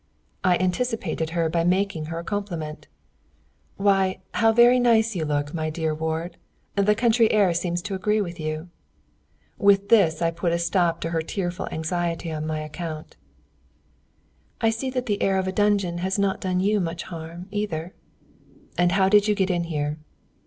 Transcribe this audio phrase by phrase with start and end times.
[0.43, 2.87] I anticipated her by making her a compliment.
[3.77, 6.37] "Why, how nice you look, my dear ward!
[6.75, 8.69] The country air seems to agree with you."
[9.59, 13.15] With this I put a stop to her tearful anxiety on my account.
[14.59, 17.93] "I see that the air of a dungeon has not done you much harm, either."
[18.79, 19.99] "And how did you get in here?"